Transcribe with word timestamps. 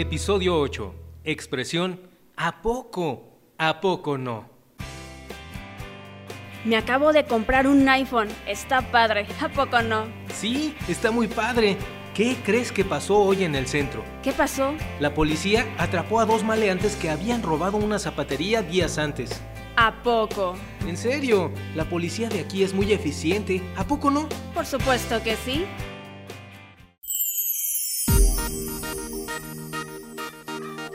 Episodio 0.00 0.56
8. 0.56 0.94
Expresión 1.24 2.00
¿A 2.36 2.62
poco? 2.62 3.40
¿A 3.58 3.80
poco 3.80 4.16
no? 4.16 4.48
Me 6.64 6.76
acabo 6.76 7.12
de 7.12 7.24
comprar 7.24 7.66
un 7.66 7.88
iPhone. 7.88 8.28
Está 8.46 8.92
padre. 8.92 9.26
¿A 9.40 9.48
poco 9.48 9.82
no? 9.82 10.06
Sí, 10.32 10.76
está 10.86 11.10
muy 11.10 11.26
padre. 11.26 11.76
¿Qué 12.14 12.36
crees 12.44 12.70
que 12.70 12.84
pasó 12.84 13.18
hoy 13.18 13.42
en 13.42 13.56
el 13.56 13.66
centro? 13.66 14.04
¿Qué 14.22 14.30
pasó? 14.30 14.72
La 15.00 15.14
policía 15.14 15.66
atrapó 15.78 16.20
a 16.20 16.26
dos 16.26 16.44
maleantes 16.44 16.94
que 16.94 17.10
habían 17.10 17.42
robado 17.42 17.76
una 17.76 17.98
zapatería 17.98 18.62
días 18.62 18.98
antes. 18.98 19.42
¿A 19.74 20.00
poco? 20.04 20.54
En 20.86 20.96
serio, 20.96 21.50
la 21.74 21.86
policía 21.86 22.28
de 22.28 22.38
aquí 22.38 22.62
es 22.62 22.72
muy 22.72 22.92
eficiente. 22.92 23.60
¿A 23.74 23.84
poco 23.84 24.12
no? 24.12 24.28
Por 24.54 24.64
supuesto 24.64 25.20
que 25.24 25.34
sí. 25.34 25.66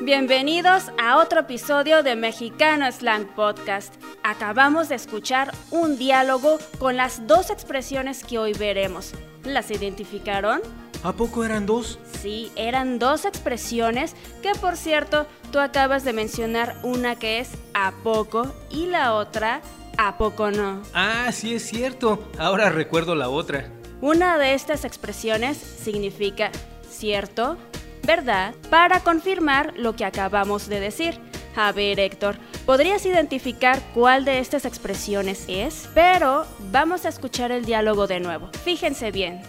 Bienvenidos 0.05 0.91
a 1.02 1.17
otro 1.17 1.39
episodio 1.39 2.03
de 2.03 2.17
Mexicano 2.17 2.91
Slang 2.91 3.25
Podcast. 3.35 3.93
Acabamos 4.21 4.89
de 4.89 4.95
escuchar 4.95 5.53
un 5.71 5.98
diálogo 5.98 6.57
con 6.77 6.98
las 6.98 7.26
dos 7.26 7.49
expresiones 7.49 8.26
que 8.26 8.38
hoy 8.38 8.52
veremos. 8.52 9.13
¿Las 9.45 9.71
identificaron? 9.71 10.59
¿A 11.03 11.13
poco 11.13 11.45
eran 11.45 11.66
dos? 11.66 11.99
Sí, 12.21 12.52
eran 12.57 12.99
dos 12.99 13.23
expresiones 13.23 14.13
que 14.41 14.52
por 14.59 14.76
cierto 14.76 15.26
tú 15.53 15.59
acabas 15.59 16.04
de 16.04 16.12
mencionar 16.12 16.76
una 16.84 17.15
que 17.15 17.40
es 17.40 17.51
a 17.73 17.93
poco 18.04 18.54
y 18.70 18.88
la 18.88 19.13
otra 19.13 19.62
a 19.98 20.17
poco 20.17 20.51
no. 20.51 20.81
Ah, 20.93 21.31
sí 21.31 21.55
es 21.55 21.63
cierto. 21.63 22.29
Ahora 22.38 22.70
recuerdo 22.70 23.15
la 23.15 23.29
otra. 23.29 23.70
Una 24.01 24.38
de 24.38 24.54
estas 24.54 24.84
expresiones 24.84 25.55
significa 25.57 26.51
cierto, 26.90 27.57
verdad, 28.05 28.54
para 28.70 28.99
confirmar 28.99 29.73
lo 29.76 29.96
que 29.96 30.05
acabamos 30.05 30.68
de 30.68 30.79
decir. 30.79 31.20
A 31.55 31.71
ver, 31.71 31.99
Héctor, 31.99 32.37
¿podrías 32.65 33.05
identificar 33.05 33.79
cuál 33.93 34.26
de 34.26 34.40
estas 34.40 34.65
expresiones 34.65 35.45
es? 35.48 35.90
Pero 35.93 36.45
vamos 36.71 37.05
a 37.05 37.10
escuchar 37.10 37.51
el 37.51 37.65
diálogo 37.65 38.07
de 38.07 38.20
nuevo. 38.20 38.49
Fíjense 38.63 39.12
bien. 39.12 39.41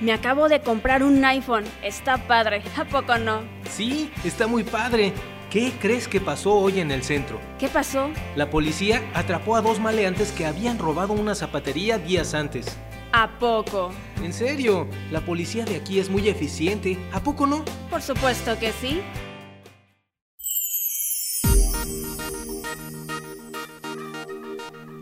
Me 0.00 0.12
acabo 0.12 0.48
de 0.48 0.60
comprar 0.60 1.02
un 1.02 1.24
iPhone. 1.24 1.64
Está 1.82 2.18
padre. 2.26 2.62
¿A 2.76 2.84
poco 2.84 3.16
no? 3.16 3.42
Sí, 3.70 4.10
está 4.24 4.46
muy 4.46 4.62
padre. 4.62 5.12
¿Qué 5.50 5.72
crees 5.80 6.08
que 6.08 6.20
pasó 6.20 6.54
hoy 6.56 6.80
en 6.80 6.90
el 6.90 7.04
centro? 7.04 7.40
¿Qué 7.58 7.68
pasó? 7.68 8.10
La 8.34 8.50
policía 8.50 9.02
atrapó 9.14 9.54
a 9.54 9.62
dos 9.62 9.78
maleantes 9.78 10.32
que 10.32 10.46
habían 10.46 10.78
robado 10.78 11.12
una 11.12 11.34
zapatería 11.34 11.96
días 11.96 12.34
antes. 12.34 12.76
¿A 13.16 13.38
poco? 13.38 13.92
En 14.24 14.32
serio, 14.32 14.88
la 15.12 15.20
policía 15.20 15.64
de 15.64 15.76
aquí 15.76 16.00
es 16.00 16.10
muy 16.10 16.28
eficiente. 16.28 16.98
¿A 17.12 17.22
poco 17.22 17.46
no? 17.46 17.64
Por 17.88 18.02
supuesto 18.02 18.58
que 18.58 18.72
sí. 18.72 19.02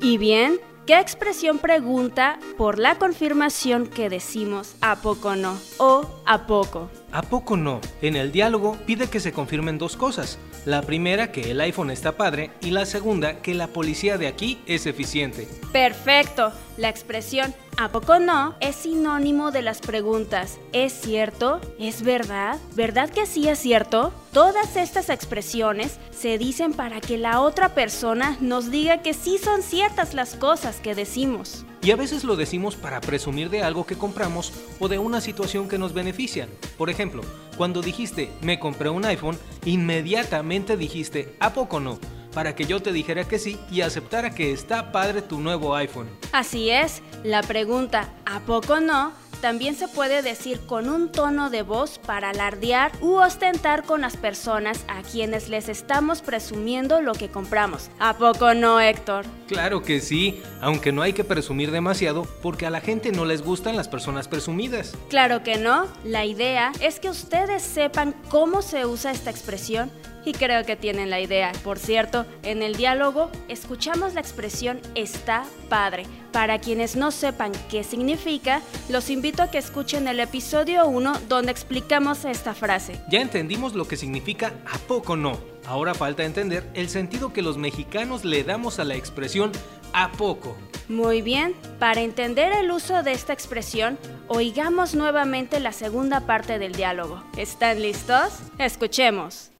Y 0.02 0.18
bien, 0.18 0.60
¿qué 0.86 1.00
expresión 1.00 1.58
pregunta 1.58 2.38
por 2.58 2.78
la 2.78 2.98
confirmación 2.98 3.86
que 3.86 4.10
decimos 4.10 4.76
a 4.82 4.96
poco 4.96 5.34
no 5.34 5.58
o 5.78 6.06
a 6.26 6.46
poco? 6.46 6.90
¿A 7.12 7.20
poco 7.20 7.58
no? 7.58 7.80
En 8.00 8.16
el 8.16 8.32
diálogo 8.32 8.78
pide 8.86 9.08
que 9.08 9.20
se 9.20 9.32
confirmen 9.32 9.76
dos 9.76 9.96
cosas. 9.96 10.38
La 10.64 10.80
primera, 10.80 11.30
que 11.30 11.50
el 11.50 11.60
iPhone 11.60 11.90
está 11.90 12.16
padre, 12.16 12.50
y 12.62 12.70
la 12.70 12.86
segunda, 12.86 13.42
que 13.42 13.54
la 13.54 13.66
policía 13.66 14.16
de 14.16 14.28
aquí 14.28 14.58
es 14.66 14.86
eficiente. 14.86 15.46
Perfecto. 15.72 16.52
La 16.78 16.88
expresión 16.88 17.54
¿a 17.76 17.90
poco 17.90 18.18
no? 18.18 18.54
es 18.60 18.76
sinónimo 18.76 19.50
de 19.50 19.60
las 19.60 19.80
preguntas 19.80 20.58
¿es 20.72 20.92
cierto? 20.92 21.60
¿Es 21.78 22.02
verdad? 22.02 22.58
¿Verdad 22.74 23.10
que 23.10 23.26
sí 23.26 23.46
es 23.48 23.58
cierto? 23.58 24.12
Todas 24.32 24.76
estas 24.76 25.10
expresiones 25.10 25.98
se 26.10 26.38
dicen 26.38 26.72
para 26.72 27.02
que 27.02 27.18
la 27.18 27.40
otra 27.40 27.74
persona 27.74 28.38
nos 28.40 28.70
diga 28.70 29.02
que 29.02 29.12
sí 29.12 29.36
son 29.36 29.62
ciertas 29.62 30.14
las 30.14 30.34
cosas 30.34 30.76
que 30.76 30.94
decimos. 30.94 31.66
Y 31.84 31.90
a 31.90 31.96
veces 31.96 32.22
lo 32.22 32.36
decimos 32.36 32.76
para 32.76 33.00
presumir 33.00 33.50
de 33.50 33.64
algo 33.64 33.84
que 33.84 33.98
compramos 33.98 34.52
o 34.78 34.86
de 34.86 35.00
una 35.00 35.20
situación 35.20 35.68
que 35.68 35.78
nos 35.78 35.92
beneficia. 35.92 36.48
Por 36.78 36.90
ejemplo, 36.90 37.22
cuando 37.56 37.82
dijiste 37.82 38.30
me 38.40 38.60
compré 38.60 38.88
un 38.88 39.04
iPhone, 39.04 39.36
inmediatamente 39.64 40.76
dijiste 40.76 41.34
¿a 41.40 41.52
poco 41.52 41.80
no? 41.80 41.98
para 42.32 42.54
que 42.54 42.66
yo 42.66 42.80
te 42.80 42.92
dijera 42.92 43.24
que 43.24 43.40
sí 43.40 43.58
y 43.70 43.80
aceptara 43.80 44.30
que 44.30 44.52
está 44.52 44.92
padre 44.92 45.22
tu 45.22 45.40
nuevo 45.40 45.74
iPhone. 45.74 46.08
Así 46.30 46.70
es, 46.70 47.02
la 47.24 47.42
pregunta 47.42 48.08
¿a 48.26 48.38
poco 48.40 48.78
no? 48.78 49.12
También 49.42 49.74
se 49.74 49.88
puede 49.88 50.22
decir 50.22 50.60
con 50.60 50.88
un 50.88 51.10
tono 51.10 51.50
de 51.50 51.62
voz 51.62 51.98
para 51.98 52.30
alardear 52.30 52.92
u 53.00 53.16
ostentar 53.16 53.82
con 53.82 54.00
las 54.00 54.16
personas 54.16 54.84
a 54.86 55.02
quienes 55.02 55.48
les 55.48 55.68
estamos 55.68 56.22
presumiendo 56.22 57.02
lo 57.02 57.12
que 57.12 57.28
compramos. 57.28 57.90
¿A 57.98 58.16
poco 58.16 58.54
no, 58.54 58.80
Héctor? 58.80 59.26
Claro 59.48 59.82
que 59.82 60.00
sí, 60.00 60.40
aunque 60.60 60.92
no 60.92 61.02
hay 61.02 61.12
que 61.12 61.24
presumir 61.24 61.72
demasiado 61.72 62.22
porque 62.40 62.66
a 62.66 62.70
la 62.70 62.80
gente 62.80 63.10
no 63.10 63.24
les 63.24 63.42
gustan 63.42 63.76
las 63.76 63.88
personas 63.88 64.28
presumidas. 64.28 64.94
Claro 65.08 65.42
que 65.42 65.56
no, 65.56 65.88
la 66.04 66.24
idea 66.24 66.70
es 66.80 67.00
que 67.00 67.10
ustedes 67.10 67.62
sepan 67.62 68.14
cómo 68.28 68.62
se 68.62 68.86
usa 68.86 69.10
esta 69.10 69.30
expresión 69.30 69.90
y 70.24 70.32
creo 70.32 70.64
que 70.64 70.76
tienen 70.76 71.10
la 71.10 71.20
idea. 71.20 71.52
Por 71.64 71.78
cierto, 71.78 72.26
en 72.42 72.62
el 72.62 72.76
diálogo 72.76 73.30
escuchamos 73.48 74.14
la 74.14 74.20
expresión 74.20 74.80
está 74.94 75.44
padre. 75.68 76.06
Para 76.32 76.58
quienes 76.58 76.96
no 76.96 77.10
sepan 77.10 77.52
qué 77.70 77.84
significa, 77.84 78.62
los 78.88 79.10
invito 79.10 79.31
a 79.40 79.50
que 79.50 79.58
escuchen 79.58 80.08
el 80.08 80.20
episodio 80.20 80.86
1 80.86 81.20
donde 81.28 81.52
explicamos 81.52 82.24
esta 82.26 82.54
frase. 82.54 83.00
Ya 83.08 83.20
entendimos 83.20 83.74
lo 83.74 83.88
que 83.88 83.96
significa 83.96 84.52
a 84.70 84.76
poco 84.78 85.16
no. 85.16 85.38
Ahora 85.66 85.94
falta 85.94 86.24
entender 86.24 86.68
el 86.74 86.90
sentido 86.90 87.32
que 87.32 87.40
los 87.40 87.56
mexicanos 87.56 88.24
le 88.24 88.44
damos 88.44 88.78
a 88.78 88.84
la 88.84 88.94
expresión 88.94 89.52
a 89.94 90.12
poco. 90.12 90.56
Muy 90.88 91.22
bien, 91.22 91.54
para 91.78 92.02
entender 92.02 92.52
el 92.52 92.70
uso 92.70 93.02
de 93.02 93.12
esta 93.12 93.32
expresión, 93.32 93.98
oigamos 94.28 94.94
nuevamente 94.94 95.60
la 95.60 95.72
segunda 95.72 96.26
parte 96.26 96.58
del 96.58 96.72
diálogo. 96.72 97.22
¿Están 97.36 97.80
listos? 97.80 98.34
Escuchemos. 98.58 99.50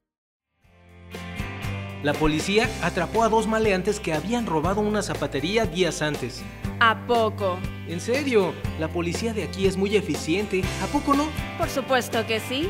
La 2.03 2.13
policía 2.13 2.69
atrapó 2.83 3.23
a 3.23 3.29
dos 3.29 3.47
maleantes 3.47 3.99
que 3.99 4.13
habían 4.13 4.45
robado 4.45 4.81
una 4.81 5.01
zapatería 5.01 5.65
días 5.65 6.01
antes. 6.01 6.43
¿A 6.85 7.07
poco? 7.07 7.59
En 7.87 8.01
serio, 8.01 8.53
la 8.77 8.89
policía 8.89 9.33
de 9.33 9.43
aquí 9.43 9.67
es 9.67 9.77
muy 9.77 9.95
eficiente. 9.95 10.63
¿A 10.83 10.87
poco 10.87 11.13
no? 11.13 11.29
Por 11.57 11.69
supuesto 11.69 12.27
que 12.27 12.41
sí. 12.41 12.69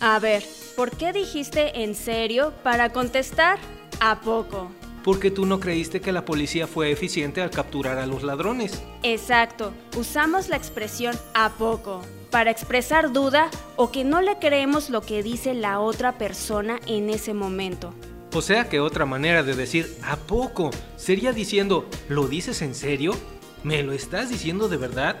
A 0.00 0.18
ver, 0.18 0.44
¿por 0.76 0.90
qué 0.90 1.14
dijiste 1.14 1.82
en 1.82 1.94
serio 1.94 2.52
para 2.62 2.90
contestar 2.90 3.58
a 4.00 4.20
poco? 4.20 4.70
Porque 5.02 5.30
tú 5.30 5.46
no 5.46 5.60
creíste 5.60 6.02
que 6.02 6.12
la 6.12 6.26
policía 6.26 6.66
fue 6.66 6.92
eficiente 6.92 7.40
al 7.40 7.50
capturar 7.50 7.96
a 7.96 8.04
los 8.04 8.22
ladrones. 8.22 8.82
Exacto, 9.02 9.72
usamos 9.96 10.50
la 10.50 10.56
expresión 10.56 11.16
a 11.32 11.52
poco 11.52 12.02
para 12.30 12.50
expresar 12.50 13.14
duda 13.14 13.48
o 13.76 13.90
que 13.90 14.04
no 14.04 14.20
le 14.20 14.38
creemos 14.38 14.90
lo 14.90 15.00
que 15.00 15.22
dice 15.22 15.54
la 15.54 15.80
otra 15.80 16.18
persona 16.18 16.80
en 16.86 17.08
ese 17.08 17.32
momento. 17.32 17.94
O 18.36 18.42
sea 18.42 18.68
que 18.68 18.80
otra 18.80 19.06
manera 19.06 19.44
de 19.44 19.54
decir 19.54 19.96
¿a 20.02 20.16
poco? 20.16 20.70
sería 20.96 21.32
diciendo 21.32 21.88
¿lo 22.08 22.26
dices 22.26 22.62
en 22.62 22.74
serio? 22.74 23.14
¿Me 23.62 23.84
lo 23.84 23.92
estás 23.92 24.28
diciendo 24.28 24.68
de 24.68 24.76
verdad? 24.76 25.16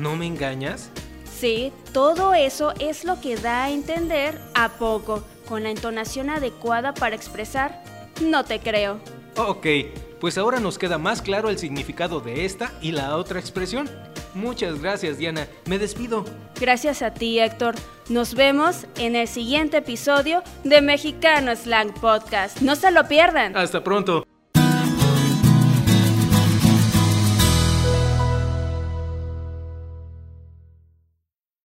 ¿No 0.00 0.16
me 0.16 0.26
engañas? 0.26 0.90
Sí, 1.38 1.72
todo 1.92 2.34
eso 2.34 2.74
es 2.80 3.04
lo 3.04 3.20
que 3.20 3.36
da 3.36 3.64
a 3.64 3.70
entender 3.70 4.40
a 4.54 4.70
poco, 4.70 5.24
con 5.46 5.62
la 5.62 5.70
entonación 5.70 6.30
adecuada 6.30 6.94
para 6.94 7.14
expresar 7.14 7.80
no 8.20 8.44
te 8.44 8.58
creo. 8.58 8.98
Ok, 9.36 9.66
pues 10.18 10.36
ahora 10.36 10.58
nos 10.58 10.78
queda 10.78 10.98
más 10.98 11.22
claro 11.22 11.50
el 11.50 11.58
significado 11.58 12.18
de 12.18 12.44
esta 12.44 12.72
y 12.80 12.90
la 12.90 13.16
otra 13.16 13.38
expresión. 13.38 13.88
Muchas 14.34 14.80
gracias, 14.80 15.18
Diana. 15.18 15.46
Me 15.66 15.78
despido. 15.78 16.24
Gracias 16.60 17.02
a 17.02 17.12
ti, 17.12 17.38
Héctor. 17.38 17.74
Nos 18.08 18.34
vemos 18.34 18.86
en 18.96 19.16
el 19.16 19.28
siguiente 19.28 19.78
episodio 19.78 20.42
de 20.64 20.80
Mexicano 20.80 21.54
Slang 21.54 21.92
Podcast. 21.94 22.60
No 22.60 22.76
se 22.76 22.90
lo 22.90 23.06
pierdan. 23.08 23.56
Hasta 23.56 23.82
pronto. 23.84 24.24